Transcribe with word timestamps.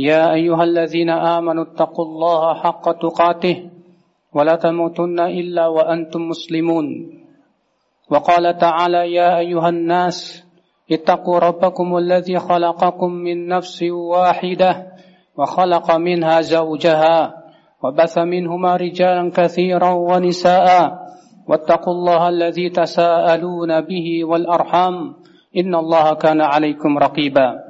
يا 0.00 0.32
أيها 0.32 0.64
الذين 0.64 1.10
آمنوا 1.10 1.64
اتقوا 1.64 2.04
الله 2.04 2.54
حق 2.54 2.84
تقاته 3.04 3.56
ولا 4.32 4.54
تموتن 4.56 5.20
إلا 5.20 5.66
وأنتم 5.66 6.20
مسلمون. 6.32 6.86
وقال 8.10 8.44
تعالى 8.58 9.12
يا 9.12 9.38
أيها 9.38 9.68
الناس 9.68 10.44
اتقوا 10.92 11.38
ربكم 11.38 11.96
الذي 11.96 12.38
خلقكم 12.38 13.10
من 13.12 13.48
نفس 13.48 13.82
واحدة 13.82 14.70
وخلق 15.38 15.86
منها 15.96 16.40
زوجها 16.40 17.16
وبث 17.82 18.18
منهما 18.18 18.76
رجالا 18.76 19.30
كثيرا 19.30 19.90
ونساء 19.90 20.66
واتقوا 21.48 21.94
الله 21.94 22.28
الذي 22.28 22.70
تساءلون 22.70 23.80
به 23.80 24.24
والأرحام 24.24 24.94
إن 25.56 25.74
الله 25.74 26.14
كان 26.14 26.40
عليكم 26.40 26.98
رقيبا. 26.98 27.69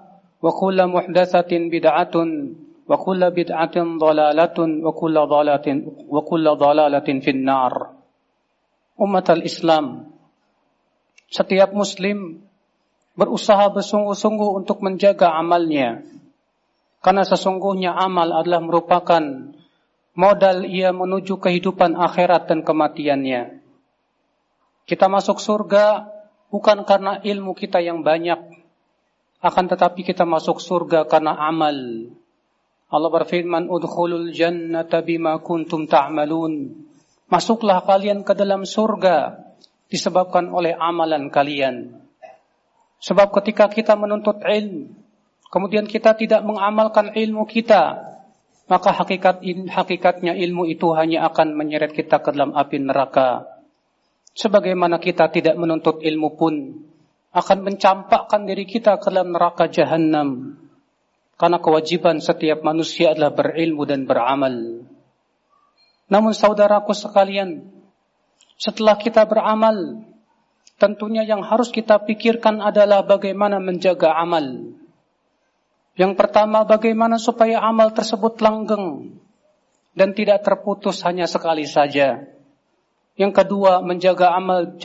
وكل 0.42 0.78
محدثة 0.86 1.52
بدعة 1.52 2.16
وكل 2.88 3.22
بدعة 3.30 3.76
ضلالة 3.98 4.58
وكل 4.86 5.16
ضلالة 5.26 5.68
وكل 6.08 6.46
ضلالة 6.56 7.08
في 7.24 7.30
النار 7.30 7.72
أمة 9.00 9.28
الإسلام 9.30 9.86
setiap 11.26 11.74
muslim 11.74 12.46
berusaha 13.18 13.66
bersungguh-sungguh 13.74 14.62
untuk 14.62 14.78
menjaga 14.78 15.34
amalnya 15.34 16.06
karena 17.02 17.26
sesungguhnya 17.26 17.98
amal 17.98 18.30
adalah 18.30 18.62
merupakan 18.62 19.50
modal 20.14 20.62
ia 20.62 20.94
menuju 20.94 21.42
kehidupan 21.42 21.98
akhirat 21.98 22.46
dan 22.46 22.62
kematiannya 22.62 23.58
kita 24.86 25.10
masuk 25.10 25.42
surga 25.42 26.14
bukan 26.54 26.86
karena 26.86 27.18
ilmu 27.26 27.58
kita 27.58 27.82
yang 27.82 28.06
banyak 28.06 28.38
akan 29.41 29.65
tetapi 29.73 30.05
kita 30.05 30.21
masuk 30.21 30.61
surga 30.61 31.09
karena 31.09 31.33
amal. 31.33 31.73
Allah 32.91 33.09
berfirman, 33.09 33.65
"Udkhulul 33.67 34.29
jannata 34.29 35.01
bima 35.01 35.41
kuntum 35.41 35.89
ta'malun." 35.89 36.85
Masuklah 37.25 37.81
kalian 37.81 38.21
ke 38.21 38.37
dalam 38.37 38.67
surga 38.67 39.39
disebabkan 39.89 40.51
oleh 40.53 40.77
amalan 40.77 41.31
kalian. 41.33 41.95
Sebab 43.01 43.33
ketika 43.41 43.65
kita 43.71 43.97
menuntut 43.97 44.43
ilmu, 44.45 44.93
kemudian 45.49 45.89
kita 45.89 46.13
tidak 46.13 46.45
mengamalkan 46.45 47.15
ilmu 47.17 47.49
kita, 47.49 47.97
maka 48.69 48.93
hakikat 48.93 49.41
hakikatnya 49.67 50.37
ilmu 50.37 50.69
itu 50.69 50.91
hanya 50.93 51.25
akan 51.31 51.57
menyeret 51.57 51.97
kita 51.97 52.21
ke 52.21 52.29
dalam 52.35 52.53
api 52.53 52.77
neraka. 52.77 53.47
Sebagaimana 54.31 55.01
kita 55.01 55.27
tidak 55.27 55.59
menuntut 55.59 55.99
ilmu 55.99 56.29
pun, 56.39 56.53
akan 57.31 57.59
mencampakkan 57.63 58.43
diri 58.43 58.67
kita 58.67 58.99
ke 58.99 59.07
dalam 59.07 59.31
neraka 59.31 59.71
jahanam. 59.71 60.59
Karena 61.39 61.57
kewajiban 61.57 62.21
setiap 62.21 62.61
manusia 62.61 63.15
adalah 63.15 63.33
berilmu 63.33 63.87
dan 63.87 64.05
beramal. 64.05 64.85
Namun 66.11 66.35
saudaraku 66.35 66.91
sekalian, 66.91 67.71
setelah 68.59 68.99
kita 68.99 69.25
beramal, 69.25 70.05
tentunya 70.77 71.25
yang 71.25 71.41
harus 71.41 71.71
kita 71.73 71.97
pikirkan 72.03 72.61
adalah 72.61 73.01
bagaimana 73.01 73.57
menjaga 73.57 74.13
amal. 74.13 74.75
Yang 75.95 76.13
pertama, 76.19 76.67
bagaimana 76.67 77.17
supaya 77.17 77.63
amal 77.63 77.95
tersebut 77.95 78.37
langgeng 78.43 79.17
dan 79.97 80.13
tidak 80.13 80.43
terputus 80.45 81.01
hanya 81.07 81.25
sekali 81.25 81.65
saja. 81.65 82.27
Yang 83.15 83.33
kedua, 83.43 83.81
menjaga 83.81 84.35
amal 84.35 84.77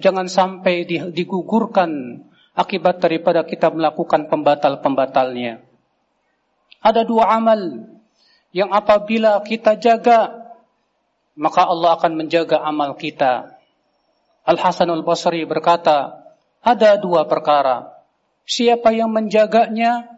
jangan 0.00 0.26
sampai 0.26 0.88
digugurkan 1.12 2.24
akibat 2.56 2.98
daripada 2.98 3.44
kita 3.46 3.70
melakukan 3.70 4.26
pembatal-pembatalnya. 4.26 5.62
Ada 6.80 7.04
dua 7.04 7.28
amal 7.30 7.86
yang 8.50 8.72
apabila 8.72 9.38
kita 9.44 9.76
jaga, 9.76 10.50
maka 11.36 11.68
Allah 11.68 11.94
akan 12.00 12.12
menjaga 12.16 12.64
amal 12.64 12.96
kita. 12.96 13.60
Al-Hasanul 14.48 15.04
Basri 15.04 15.44
berkata, 15.44 16.24
ada 16.64 16.96
dua 16.96 17.28
perkara. 17.28 17.92
Siapa 18.48 18.90
yang 18.90 19.12
menjaganya, 19.12 20.10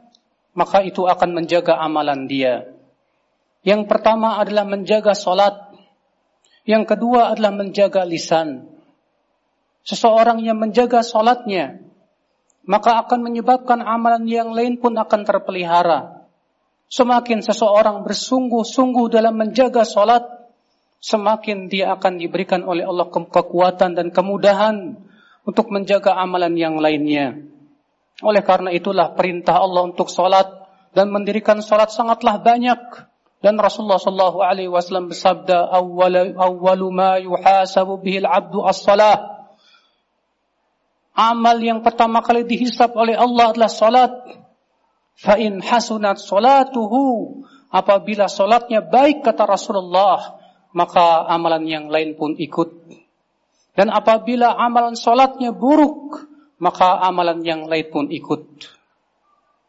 maka 0.56 0.80
itu 0.86 1.04
akan 1.04 1.36
menjaga 1.36 1.76
amalan 1.76 2.30
dia. 2.30 2.64
Yang 3.66 3.90
pertama 3.90 4.40
adalah 4.40 4.64
menjaga 4.64 5.12
solat 5.12 5.72
yang 6.62 6.86
kedua 6.86 7.34
adalah 7.34 7.50
menjaga 7.50 8.06
lisan. 8.06 8.70
Seseorang 9.82 10.38
yang 10.42 10.62
menjaga 10.62 11.02
solatnya, 11.02 11.82
maka 12.62 13.02
akan 13.02 13.26
menyebabkan 13.26 13.82
amalan 13.82 14.26
yang 14.30 14.54
lain 14.54 14.78
pun 14.78 14.94
akan 14.94 15.20
terpelihara. 15.26 16.22
Semakin 16.86 17.42
seseorang 17.42 18.06
bersungguh-sungguh 18.06 19.10
dalam 19.10 19.34
menjaga 19.34 19.82
solat, 19.82 20.22
semakin 21.02 21.66
dia 21.66 21.90
akan 21.98 22.20
diberikan 22.20 22.62
oleh 22.62 22.86
Allah 22.86 23.10
kekuatan 23.10 23.98
dan 23.98 24.14
kemudahan 24.14 24.94
untuk 25.42 25.72
menjaga 25.74 26.14
amalan 26.14 26.54
yang 26.54 26.78
lainnya. 26.78 27.42
Oleh 28.22 28.44
karena 28.46 28.70
itulah 28.70 29.18
perintah 29.18 29.58
Allah 29.58 29.82
untuk 29.88 30.06
solat 30.06 30.46
dan 30.94 31.10
mendirikan 31.10 31.58
solat 31.58 31.90
sangatlah 31.90 32.38
banyak 32.38 32.78
dan 33.42 33.58
Rasulullah 33.58 33.98
sallallahu 33.98 34.38
alaihi 34.44 34.70
wasallam 34.70 35.10
bersabda 35.10 35.74
awwal 35.74 36.14
awwalu 36.38 36.86
ma 36.94 37.18
yuhasabu 37.18 37.98
bihi 37.98 38.22
al-'abdu 38.22 38.62
as-salah. 38.62 39.31
Amal 41.12 41.60
yang 41.60 41.84
pertama 41.84 42.24
kali 42.24 42.48
dihisab 42.48 42.96
oleh 42.96 43.12
Allah 43.12 43.52
adalah 43.52 43.68
salat. 43.68 44.12
Fa 45.12 45.36
hasunat 45.36 46.16
salatuhu 46.16 47.44
apabila 47.68 48.32
salatnya 48.32 48.80
baik 48.80 49.20
kata 49.20 49.44
Rasulullah 49.44 50.40
maka 50.72 51.28
amalan 51.28 51.68
yang 51.68 51.84
lain 51.92 52.16
pun 52.16 52.32
ikut. 52.40 52.88
Dan 53.76 53.92
apabila 53.92 54.56
amalan 54.56 54.96
salatnya 54.96 55.52
buruk 55.52 56.16
maka 56.56 57.04
amalan 57.04 57.44
yang 57.44 57.68
lain 57.68 57.92
pun 57.92 58.08
ikut. 58.08 58.42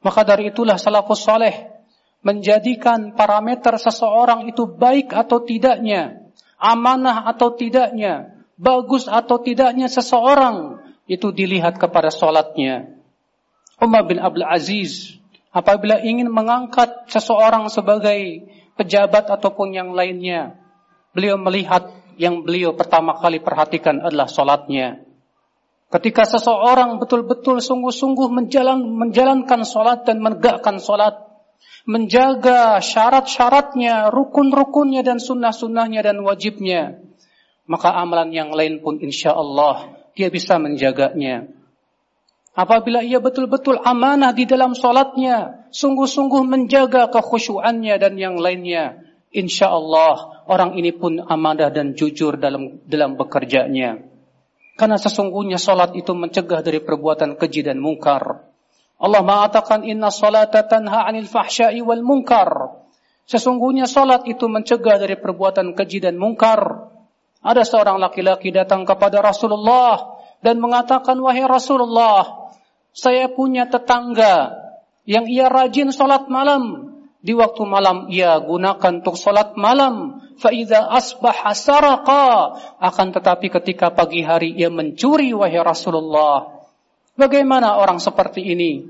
Maka 0.04 0.22
dari 0.24 0.52
itulah 0.52 0.80
salafus 0.80 1.28
saleh 1.28 1.72
menjadikan 2.24 3.16
parameter 3.20 3.76
seseorang 3.76 4.48
itu 4.48 4.64
baik 4.64 5.12
atau 5.12 5.44
tidaknya, 5.44 6.24
amanah 6.56 7.28
atau 7.28 7.52
tidaknya, 7.52 8.32
bagus 8.56 9.12
atau 9.12 9.44
tidaknya 9.44 9.92
seseorang 9.92 10.83
itu 11.08 11.32
dilihat 11.36 11.76
kepada 11.80 12.08
solatnya. 12.08 12.88
Umar 13.80 14.08
bin 14.08 14.22
Abdul 14.22 14.48
Aziz 14.48 15.20
apabila 15.52 16.00
ingin 16.00 16.32
mengangkat 16.32 17.12
seseorang 17.12 17.68
sebagai 17.68 18.48
pejabat 18.80 19.28
ataupun 19.28 19.76
yang 19.76 19.92
lainnya, 19.92 20.56
beliau 21.12 21.36
melihat 21.36 21.92
yang 22.16 22.46
beliau 22.46 22.78
pertama 22.78 23.18
kali 23.18 23.42
perhatikan 23.42 24.00
adalah 24.00 24.30
solatnya. 24.30 25.04
Ketika 25.94 26.26
seseorang 26.26 26.98
betul-betul 26.98 27.62
sungguh-sungguh 27.62 28.26
menjalan, 28.34 28.82
menjalankan 28.82 29.62
solat 29.62 30.10
dan 30.10 30.26
menegakkan 30.26 30.82
solat, 30.82 31.22
menjaga 31.86 32.82
syarat-syaratnya, 32.82 34.10
rukun-rukunnya 34.10 35.06
dan 35.06 35.22
sunnah-sunnahnya 35.22 36.02
dan 36.02 36.18
wajibnya, 36.26 36.98
maka 37.70 37.94
amalan 37.94 38.34
yang 38.34 38.50
lain 38.50 38.82
pun 38.82 38.98
insya 39.06 39.38
Allah 39.38 40.03
dia 40.14 40.30
bisa 40.30 40.62
menjaganya. 40.62 41.50
Apabila 42.54 43.02
ia 43.02 43.18
betul-betul 43.18 43.82
amanah 43.82 44.30
di 44.30 44.46
dalam 44.46 44.78
solatnya, 44.78 45.66
sungguh-sungguh 45.74 46.46
menjaga 46.46 47.10
kekhusyuannya 47.10 47.98
dan 47.98 48.14
yang 48.14 48.38
lainnya, 48.38 49.02
insya 49.34 49.74
Allah 49.74 50.46
orang 50.46 50.78
ini 50.78 50.94
pun 50.94 51.18
amanah 51.18 51.74
dan 51.74 51.98
jujur 51.98 52.38
dalam 52.38 52.78
dalam 52.86 53.18
bekerjanya. 53.18 54.06
Karena 54.78 55.02
sesungguhnya 55.02 55.58
salat 55.58 55.98
itu 55.98 56.14
mencegah 56.14 56.62
dari 56.62 56.82
perbuatan 56.82 57.38
keji 57.38 57.66
dan 57.66 57.82
mungkar. 57.82 58.46
Allah 59.02 59.22
mengatakan 59.26 59.82
inna 59.82 60.14
salata 60.14 60.62
tanha 60.66 61.10
'anil 61.10 61.30
fahsya'i 61.30 61.82
wal 61.82 62.06
munkar. 62.06 62.82
Sesungguhnya 63.26 63.90
salat 63.90 64.30
itu 64.30 64.46
mencegah 64.46 65.02
dari 65.02 65.18
perbuatan 65.18 65.74
keji 65.74 66.06
dan 66.06 66.22
mungkar. 66.22 66.93
Ada 67.44 67.68
seorang 67.68 68.00
laki-laki 68.00 68.56
datang 68.56 68.88
kepada 68.88 69.20
Rasulullah 69.20 70.18
dan 70.40 70.64
mengatakan, 70.64 71.20
"Wahai 71.20 71.44
Rasulullah, 71.44 72.44
saya 72.96 73.28
punya 73.28 73.68
tetangga 73.68 74.64
yang 75.04 75.28
ia 75.28 75.52
rajin 75.52 75.92
salat 75.92 76.32
malam. 76.32 76.94
Di 77.24 77.32
waktu 77.32 77.64
malam 77.64 78.12
ia 78.12 78.36
gunakan 78.40 79.00
untuk 79.00 79.16
salat 79.16 79.56
malam. 79.56 80.20
Faiza 80.36 80.84
asbah 80.92 81.56
saraqa. 81.56 82.28
Akan 82.80 83.16
tetapi 83.16 83.48
ketika 83.48 83.96
pagi 83.96 84.24
hari 84.24 84.52
ia 84.56 84.68
mencuri 84.68 85.32
wahai 85.32 85.60
Rasulullah. 85.64 86.68
Bagaimana 87.16 87.80
orang 87.80 88.04
seperti 88.04 88.44
ini? 88.44 88.84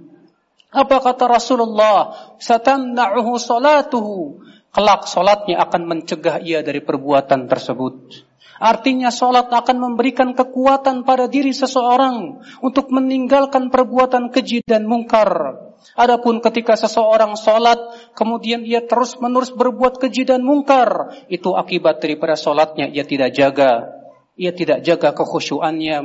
Apa 0.73 0.97
kata 0.97 1.29
Rasulullah? 1.29 2.33
Satamna'uhu 2.41 3.38
salatuhu. 3.38 4.41
Kelak 4.73 5.05
solatnya 5.05 5.61
akan 5.61 5.85
mencegah 5.85 6.41
ia 6.41 6.65
dari 6.65 6.81
perbuatan 6.81 7.45
tersebut. 7.45 8.25
Artinya 8.61 9.09
solat 9.09 9.50
akan 9.50 9.77
memberikan 9.81 10.38
kekuatan 10.38 11.01
pada 11.01 11.25
diri 11.25 11.53
seseorang 11.55 12.41
untuk 12.61 12.94
meninggalkan 12.94 13.73
perbuatan 13.73 14.29
keji 14.29 14.61
dan 14.61 14.85
mungkar. 14.85 15.57
Adapun 15.94 16.39
ketika 16.39 16.77
seseorang 16.77 17.35
solat, 17.35 17.77
kemudian 18.17 18.63
ia 18.63 18.85
terus 18.85 19.19
menerus 19.19 19.51
berbuat 19.51 20.00
keji 20.00 20.25
dan 20.29 20.41
mungkar, 20.45 21.13
itu 21.27 21.53
akibat 21.53 22.00
daripada 22.00 22.39
solatnya 22.39 22.89
ia 22.89 23.03
tidak 23.03 23.33
jaga. 23.35 24.01
Ia 24.33 24.50
tidak 24.50 24.81
jaga 24.81 25.13
kekhusyuannya, 25.13 25.97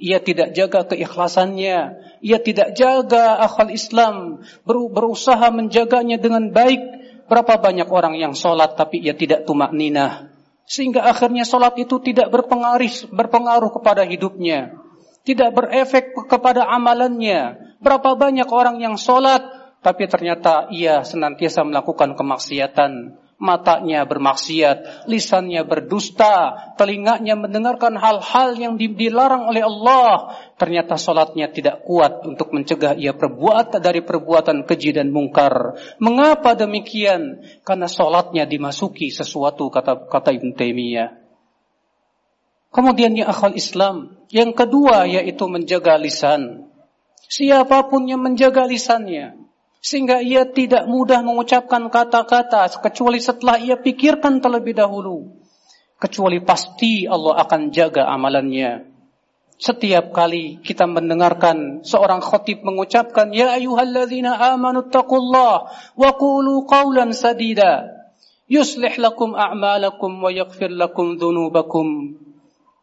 ia 0.00 0.18
tidak 0.18 0.56
jaga 0.56 0.88
keikhlasannya, 0.88 1.78
ia 2.24 2.38
tidak 2.40 2.72
jaga 2.72 3.44
akal 3.44 3.68
Islam, 3.68 4.40
berusaha 4.64 5.52
menjaganya 5.52 6.16
dengan 6.16 6.48
baik. 6.48 7.04
Berapa 7.24 7.56
banyak 7.60 7.88
orang 7.88 8.20
yang 8.20 8.36
sholat 8.36 8.76
tapi 8.76 9.00
ia 9.00 9.16
tidak 9.16 9.48
tumak 9.48 9.72
ninah. 9.72 10.33
Sehingga 10.64 11.04
akhirnya 11.04 11.44
sholat 11.44 11.76
itu 11.76 12.00
tidak 12.00 12.32
berpengaruh, 12.32 13.12
berpengaruh 13.12 13.70
kepada 13.80 14.02
hidupnya. 14.04 14.72
Tidak 15.24 15.52
berefek 15.52 16.16
kepada 16.28 16.68
amalannya. 16.68 17.56
Berapa 17.80 18.16
banyak 18.16 18.48
orang 18.48 18.80
yang 18.80 18.96
sholat 18.96 19.44
tapi 19.84 20.08
ternyata 20.08 20.72
ia 20.72 21.04
senantiasa 21.04 21.60
melakukan 21.60 22.16
kemaksiatan 22.16 23.20
matanya 23.44 24.08
bermaksiat, 24.08 25.04
lisannya 25.04 25.60
berdusta, 25.68 26.56
telinganya 26.80 27.36
mendengarkan 27.36 28.00
hal-hal 28.00 28.56
yang 28.56 28.80
dilarang 28.80 29.52
oleh 29.52 29.60
Allah. 29.60 30.32
Ternyata 30.56 30.96
solatnya 30.96 31.52
tidak 31.52 31.84
kuat 31.84 32.24
untuk 32.24 32.56
mencegah 32.56 32.96
ia 32.96 33.12
perbuat 33.12 33.76
dari 33.84 34.00
perbuatan 34.00 34.64
keji 34.64 34.96
dan 34.96 35.12
mungkar. 35.12 35.76
Mengapa 36.00 36.56
demikian? 36.56 37.44
Karena 37.60 37.84
solatnya 37.84 38.48
dimasuki 38.48 39.12
sesuatu 39.12 39.68
kata 39.68 40.08
kata 40.08 40.32
Ibn 40.32 40.56
Taimiyah. 40.56 41.08
Kemudian 42.72 43.12
yang 43.14 43.28
akal 43.28 43.52
Islam. 43.52 44.16
Yang 44.32 44.50
kedua 44.56 45.06
yaitu 45.06 45.46
menjaga 45.46 45.94
lisan. 46.00 46.72
Siapa 47.28 47.88
pun 47.88 48.04
yang 48.04 48.20
menjaga 48.20 48.68
lisannya, 48.68 49.43
sehingga 49.84 50.24
ia 50.24 50.48
tidak 50.48 50.88
mudah 50.88 51.20
mengucapkan 51.20 51.92
kata-kata 51.92 52.72
kecuali 52.80 53.20
setelah 53.20 53.60
ia 53.60 53.76
pikirkan 53.76 54.40
terlebih 54.40 54.72
dahulu. 54.72 55.36
Kecuali 56.00 56.40
pasti 56.40 57.04
Allah 57.04 57.44
akan 57.44 57.68
jaga 57.68 58.08
amalannya. 58.08 58.88
Setiap 59.60 60.16
kali 60.16 60.58
kita 60.64 60.88
mendengarkan 60.88 61.84
seorang 61.84 62.24
khotib 62.24 62.64
mengucapkan 62.64 63.30
ya 63.30 63.54
ayyuhalladzina 63.60 64.56
amanu 64.56 64.88
taqullah 64.88 65.68
wa 65.94 66.10
qulu 66.16 66.64
qawlan 66.66 67.14
sadida 67.14 67.86
yuslih 68.50 68.98
lakum 68.98 69.36
a'malakum 69.36 70.18
wa 70.18 70.32
yaghfir 70.32 70.72
lakum 70.72 71.20
dhunubakum 71.20 72.18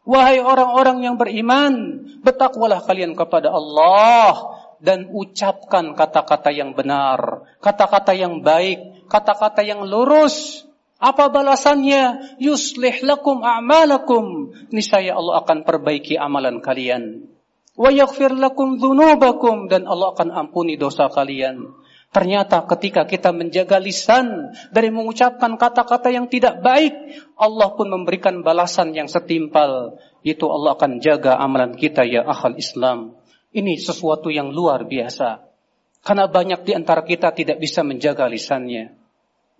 Wahai 0.02 0.42
orang-orang 0.42 1.06
yang 1.06 1.14
beriman, 1.14 2.02
bertakwalah 2.26 2.82
kalian 2.82 3.14
kepada 3.14 3.54
Allah 3.54 4.61
dan 4.82 5.06
ucapkan 5.14 5.94
kata-kata 5.94 6.50
yang 6.50 6.74
benar, 6.74 7.46
kata-kata 7.62 8.18
yang 8.18 8.42
baik, 8.42 9.06
kata-kata 9.06 9.62
yang 9.62 9.86
lurus. 9.86 10.66
Apa 11.02 11.30
balasannya? 11.30 12.38
Yuslih 12.38 13.02
lakum 13.02 13.42
a'malakum. 13.42 14.54
Niscaya 14.70 15.18
Allah 15.18 15.42
akan 15.42 15.66
perbaiki 15.66 16.14
amalan 16.14 16.62
kalian. 16.62 17.26
Wa 17.74 17.90
yaghfir 17.90 18.34
lakum 18.38 18.78
dzunubakum 18.78 19.66
dan 19.66 19.86
Allah 19.90 20.14
akan 20.14 20.30
ampuni 20.30 20.78
dosa 20.78 21.10
kalian. 21.10 21.74
Ternyata 22.12 22.68
ketika 22.68 23.08
kita 23.08 23.32
menjaga 23.32 23.80
lisan 23.80 24.52
dari 24.68 24.92
mengucapkan 24.92 25.56
kata-kata 25.56 26.12
yang 26.12 26.28
tidak 26.28 26.60
baik, 26.60 26.92
Allah 27.40 27.72
pun 27.72 27.88
memberikan 27.88 28.44
balasan 28.44 28.92
yang 28.92 29.08
setimpal. 29.08 29.96
Itu 30.20 30.52
Allah 30.52 30.76
akan 30.76 31.00
jaga 31.00 31.40
amalan 31.40 31.72
kita 31.74 32.04
ya 32.04 32.22
akhal 32.28 32.54
Islam. 32.60 33.16
Ini 33.52 33.76
sesuatu 33.76 34.32
yang 34.32 34.48
luar 34.48 34.88
biasa. 34.88 35.44
Karena 36.02 36.26
banyak 36.26 36.64
di 36.64 36.72
antara 36.74 37.04
kita 37.04 37.30
tidak 37.36 37.60
bisa 37.60 37.84
menjaga 37.84 38.26
lisannya. 38.26 38.96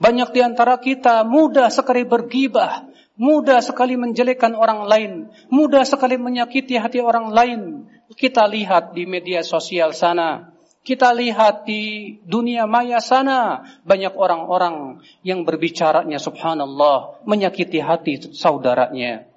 Banyak 0.02 0.34
di 0.34 0.40
antara 0.42 0.80
kita 0.82 1.22
mudah 1.22 1.70
sekali 1.70 2.02
bergibah, 2.02 2.90
mudah 3.14 3.62
sekali 3.62 3.94
menjelekkan 3.94 4.58
orang 4.58 4.82
lain, 4.82 5.12
mudah 5.46 5.86
sekali 5.86 6.18
menyakiti 6.18 6.74
hati 6.74 6.98
orang 6.98 7.30
lain. 7.30 7.86
Kita 8.10 8.50
lihat 8.50 8.98
di 8.98 9.06
media 9.06 9.46
sosial 9.46 9.94
sana, 9.94 10.50
kita 10.82 11.14
lihat 11.14 11.62
di 11.62 12.16
dunia 12.26 12.66
maya 12.66 12.98
sana, 12.98 13.62
banyak 13.86 14.18
orang-orang 14.18 14.98
yang 15.22 15.46
berbicaranya 15.46 16.18
subhanallah, 16.18 17.22
menyakiti 17.22 17.78
hati 17.78 18.34
saudaranya. 18.34 19.30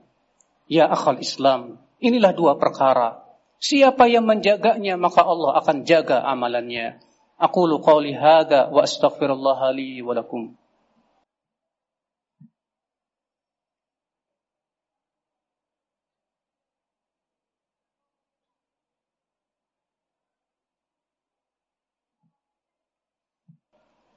Ya 0.65 0.89
akhal 0.89 1.21
Islam, 1.21 1.77
inilah 2.01 2.33
dua 2.33 2.57
perkara 2.57 3.24
Siapa 3.65 4.05
yang 4.05 4.29
menjaganya 4.29 4.93
maka 4.93 5.25
Allah 5.25 5.57
akan 5.57 5.89
jaga 5.89 6.21
amalannya. 6.21 7.01
Aku 7.41 7.65
qawli 7.81 8.13
hadza 8.13 8.69
wa 8.69 8.85
astaghfirullah 8.85 9.73
li 9.73 10.05
wa 10.05 10.13
lakum. 10.13 10.53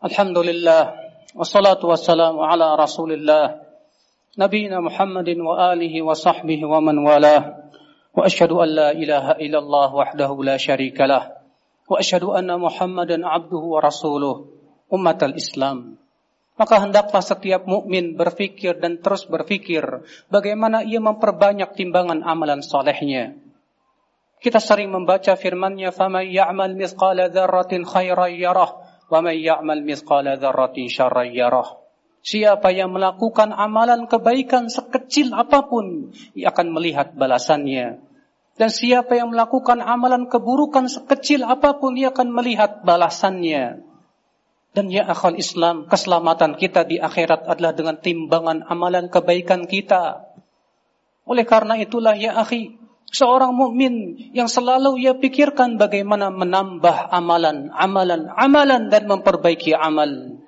Alhamdulillah 0.05 0.93
wassalatu 1.33 1.89
wassalamu 1.89 2.45
ala 2.45 2.77
Rasulillah 2.77 3.65
nabiyina 4.37 4.85
Muhammadin 4.85 5.41
wa 5.41 5.73
alihi 5.73 6.05
wa 6.05 6.13
sahbihi 6.13 6.69
wa 6.69 6.85
man 6.85 7.01
walah. 7.01 7.68
واشهد 8.18 8.52
ان 8.52 8.70
لا 8.70 8.90
اله 8.92 9.26
الا 9.42 9.60
الله 9.60 9.90
وحده 9.96 10.32
لا 10.44 10.58
شريك 10.58 11.02
له 11.02 11.24
واشهد 11.90 12.24
ان 12.24 12.50
محمدا 12.60 13.18
عبده 13.28 13.64
ورسوله 13.74 14.36
امه 14.94 15.20
الاسلام 15.24 15.80
maka 16.54 16.78
hendaklah 16.78 17.26
setiap 17.26 17.66
mukmin 17.66 18.14
berfikir 18.14 18.78
dan 18.78 19.02
terus 19.02 19.26
berfikir 19.26 20.06
bagaimana 20.30 20.86
ia 20.86 21.02
memperbanyak 21.02 21.74
timbangan 21.74 22.22
amalan 22.22 22.62
solehnya. 22.62 23.34
Kita 24.38 24.60
sering 24.60 24.92
membaca 24.92 25.34
firman-Nya, 25.40 25.96
"Faman 25.96 26.28
ya'mal 26.28 26.76
mithqala 26.76 27.32
dzarratin 27.32 27.88
khairan 27.88 28.38
yarah, 28.38 28.76
wa 29.08 29.20
man 29.24 29.34
ya'mal 29.34 29.82
mithqala 29.82 30.36
dzarratin 30.38 30.92
syarran 30.92 31.32
yarah." 31.32 31.80
Siapa 32.24 32.72
yang 32.72 32.96
melakukan 32.96 33.52
amalan 33.52 34.08
kebaikan 34.08 34.72
sekecil 34.72 35.36
apapun, 35.36 36.16
ia 36.36 36.56
akan 36.56 36.72
melihat 36.72 37.12
balasannya. 37.16 38.00
Dan 38.59 38.75
siapa 38.75 39.15
yang 39.15 39.31
melakukan 39.31 39.79
amalan 39.79 40.27
keburukan 40.27 40.91
sekecil 40.91 41.47
apa 41.47 41.79
pun, 41.79 41.95
ia 41.95 42.11
akan 42.11 42.35
melihat 42.35 42.83
balasannya. 42.83 43.87
Dan 44.75 44.91
ya 44.91 45.07
akal 45.07 45.39
Islam, 45.39 45.87
keselamatan 45.87 46.59
kita 46.59 46.83
di 46.83 46.99
akhirat 46.99 47.47
adalah 47.47 47.71
dengan 47.71 48.03
timbangan 48.03 48.67
amalan 48.67 49.07
kebaikan 49.07 49.71
kita. 49.71 50.27
Oleh 51.23 51.47
karena 51.47 51.79
itulah 51.79 52.19
ya 52.19 52.35
akhi, 52.35 52.75
seorang 53.15 53.55
mukmin 53.55 54.19
yang 54.35 54.51
selalu 54.51 55.07
ia 55.07 55.15
pikirkan 55.15 55.79
bagaimana 55.79 56.29
menambah 56.35 57.15
amalan, 57.15 57.71
amalan, 57.73 58.27
amalan 58.35 58.91
dan 58.91 59.07
memperbaiki 59.07 59.71
amal. 59.73 60.39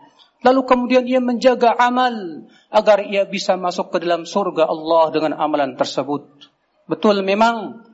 Lalu 0.40 0.60
kemudian 0.64 1.04
ia 1.04 1.20
menjaga 1.20 1.76
amal 1.76 2.42
agar 2.72 3.04
ia 3.04 3.28
bisa 3.28 3.60
masuk 3.60 3.92
ke 3.92 4.02
dalam 4.02 4.24
surga 4.24 4.66
Allah 4.66 5.12
dengan 5.12 5.36
amalan 5.36 5.76
tersebut. 5.76 6.26
Betul 6.88 7.20
memang 7.20 7.86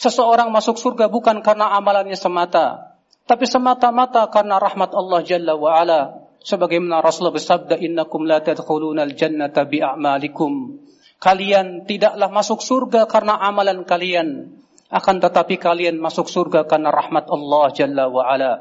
Seseorang 0.00 0.48
masuk 0.48 0.80
surga 0.80 1.12
bukan 1.12 1.44
karena 1.44 1.76
amalannya 1.76 2.16
semata, 2.16 2.96
tapi 3.28 3.44
semata-mata 3.44 4.24
karena 4.32 4.56
rahmat 4.56 4.96
Allah 4.96 5.20
Jalla 5.20 5.52
wa 5.60 5.76
ala. 5.76 6.24
Sebagaimana 6.40 7.04
Rasulullah 7.04 7.36
bersabda, 7.36 7.76
"Innakum 7.84 8.24
la 8.24 8.40
tadkhulunal 8.40 9.12
jannata 9.12 9.68
bi'amalikum." 9.68 10.80
Kalian 11.20 11.84
tidaklah 11.84 12.32
masuk 12.32 12.64
surga 12.64 13.04
karena 13.04 13.44
amalan 13.44 13.84
kalian, 13.84 14.56
akan 14.88 15.16
tetapi 15.20 15.60
kalian 15.60 16.00
masuk 16.00 16.32
surga 16.32 16.64
karena 16.64 16.88
rahmat 16.88 17.28
Allah 17.28 17.68
Jalla 17.76 18.08
wa 18.08 18.24
ala. 18.24 18.56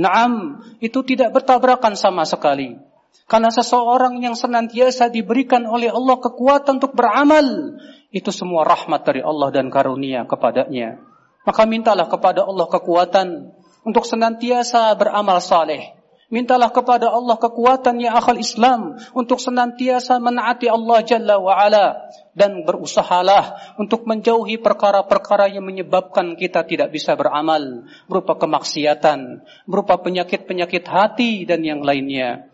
Naam, 0.00 0.64
itu 0.80 1.04
tidak 1.04 1.36
bertabrakan 1.36 1.92
sama 1.92 2.24
sekali. 2.24 2.80
Karena 3.28 3.52
seseorang 3.52 4.16
yang 4.18 4.32
senantiasa 4.32 5.12
diberikan 5.12 5.68
oleh 5.68 5.92
Allah 5.92 6.16
kekuatan 6.18 6.80
untuk 6.80 6.96
beramal, 6.96 7.76
itu 8.10 8.30
semua 8.34 8.66
rahmat 8.66 9.06
dari 9.06 9.22
Allah 9.22 9.48
dan 9.54 9.70
karunia 9.70 10.26
kepadanya. 10.26 10.98
Maka 11.46 11.64
mintalah 11.64 12.10
kepada 12.10 12.44
Allah 12.44 12.66
kekuatan 12.68 13.54
untuk 13.86 14.04
senantiasa 14.04 14.92
beramal 14.98 15.40
saleh 15.40 16.00
Mintalah 16.30 16.70
kepada 16.70 17.10
Allah 17.10 17.34
kekuatan 17.34 17.98
ya 17.98 18.14
akal 18.14 18.38
Islam 18.38 19.02
untuk 19.18 19.42
senantiasa 19.42 20.22
menaati 20.22 20.70
Allah 20.70 21.02
Jalla 21.02 21.42
wa 21.42 21.58
ala 21.58 22.06
dan 22.38 22.62
berusahalah 22.62 23.74
untuk 23.82 24.06
menjauhi 24.06 24.62
perkara-perkara 24.62 25.50
yang 25.50 25.66
menyebabkan 25.66 26.38
kita 26.38 26.62
tidak 26.62 26.94
bisa 26.94 27.18
beramal 27.18 27.82
berupa 28.06 28.38
kemaksiatan, 28.38 29.42
berupa 29.66 29.98
penyakit-penyakit 29.98 30.86
hati 30.86 31.50
dan 31.50 31.66
yang 31.66 31.82
lainnya. 31.82 32.46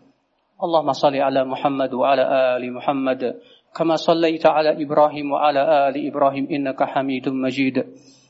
Allahumma 0.57 0.97
salli 0.97 1.21
ala 1.21 1.45
Muhammad 1.45 1.93
wa 1.93 2.17
ala 2.17 2.57
ali 2.57 2.73
Muhammad 2.73 3.37
ala 3.73 4.71
Ibrahim 4.77 5.31
wa 5.31 5.47
ala 5.47 5.87
ali 5.87 6.07
Ibrahim 6.07 6.47
innaka 6.47 6.85
Hamidum 6.87 7.35
Majid. 7.35 7.83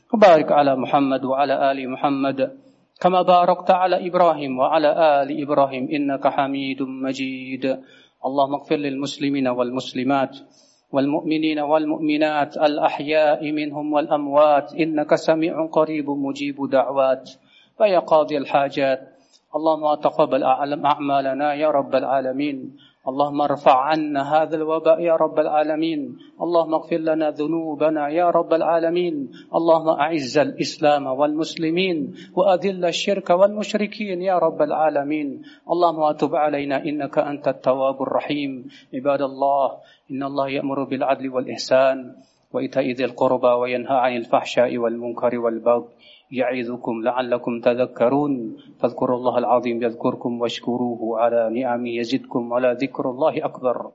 Barik 0.08 0.50
ala 0.50 0.76
Muhammad 0.76 1.22
wa 1.24 1.36
ala 1.42 1.68
ali 1.68 1.86
Muhammad 1.86 2.58
كما 2.98 3.22
باركت 3.22 3.70
على 3.70 4.06
إبراهيم 4.10 4.58
وعلى 4.58 5.22
آل 5.22 5.42
إبراهيم 5.42 5.88
إنك 5.90 6.26
حميد 6.26 6.82
مجيد. 6.82 7.64
اللهم 8.26 8.54
اغفر 8.54 8.76
للمسلمين 8.76 9.48
والمسلمات 9.48 10.36
والمؤمنين 10.92 11.58
والمؤمنات 11.58 12.56
الأحياء 12.56 13.52
منهم 13.52 13.92
والأموات. 13.92 14.74
إنك 14.74 15.14
سميع 15.14 15.66
قريب 15.66 16.10
مجيب 16.10 16.56
دعوات. 16.70 17.30
فيا 17.78 17.98
قاضي 17.98 18.38
الحاجات. 18.38 19.00
اللهم 19.56 19.94
تقبل 19.94 20.42
أعمالنا 20.42 21.54
يا 21.54 21.70
رب 21.70 21.94
العالمين. 21.94 22.76
اللهم 23.08 23.40
ارفع 23.40 23.76
عنا 23.80 24.22
هذا 24.34 24.56
الوباء 24.56 25.00
يا 25.00 25.16
رب 25.16 25.38
العالمين. 25.38 26.00
اللهم 26.42 26.74
اغفر 26.74 26.96
لنا 26.96 27.30
ذنوبنا 27.30 28.08
يا 28.08 28.30
رب 28.30 28.52
العالمين. 28.54 29.32
اللهم 29.54 29.88
اعز 29.88 30.38
الاسلام 30.38 31.06
والمسلمين 31.06 32.14
واذل 32.36 32.84
الشرك 32.84 33.30
والمشركين 33.30 34.22
يا 34.22 34.38
رب 34.38 34.62
العالمين. 34.62 35.42
اللهم 35.72 36.02
اتب 36.02 36.36
علينا 36.36 36.84
انك 36.84 37.18
انت 37.18 37.48
التواب 37.48 38.02
الرحيم. 38.02 38.68
عباد 38.94 39.22
الله 39.22 39.66
إن 40.10 40.22
الله 40.22 40.48
يأمر 40.48 40.84
بالعدل 40.84 41.28
والإحسان. 41.28 42.14
وإيتاء 42.54 42.90
ذي 42.90 43.04
القربى 43.04 43.46
وينهى 43.46 43.96
عن 43.96 44.16
الفحشاء 44.16 44.78
والمنكر 44.78 45.38
والبغي 45.38 45.84
يعظكم 46.32 47.02
لعلكم 47.02 47.60
تذكرون. 47.60 48.56
فاذكروا 48.80 49.16
الله 49.16 49.38
العظيم 49.38 49.82
يذكركم 49.82 50.40
واشكروه 50.40 51.20
على 51.20 51.50
نعمه 51.60 51.88
يزدكم 51.88 52.52
ولا 52.52 52.74
ذكر 52.74 53.10
الله 53.10 53.44
أكبر. 53.44 53.92